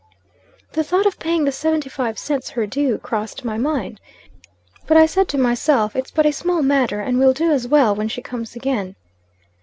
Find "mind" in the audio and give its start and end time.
3.59-4.01